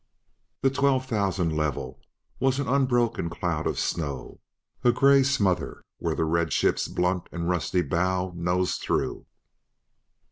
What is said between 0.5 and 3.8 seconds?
The twelve thousand level was an unbroken cloud of